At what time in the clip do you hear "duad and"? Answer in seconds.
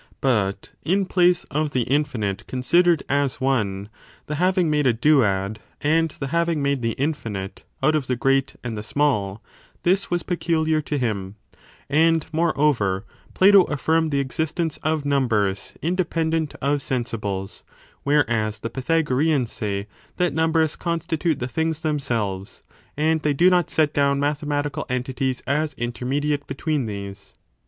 4.95-6.09